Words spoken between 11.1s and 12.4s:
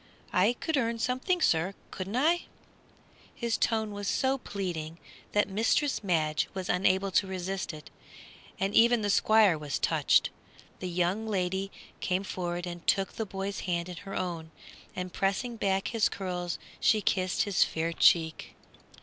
lady came